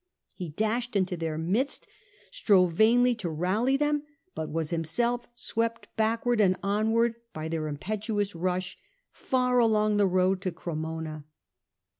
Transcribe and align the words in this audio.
He 0.33 0.49
dashed 0.49 0.95
into 0.95 1.15
their 1.15 1.37
midst, 1.37 1.85
strove 2.31 2.73
vainly 2.73 3.13
to 3.13 3.29
rally 3.29 3.77
them, 3.77 4.01
but 4.33 4.49
was 4.49 4.71
himself 4.71 5.27
swept 5.35 5.95
backward 5.95 6.41
and 6.41 6.57
onward 6.63 7.17
by 7.33 7.47
their 7.49 7.67
impetuous 7.67 8.33
rush, 8.33 8.79
far 9.11 9.59
along 9.59 9.97
the 9.97 10.07
road 10.07 10.41
to 10.41 10.51
Cremona. 10.51 11.25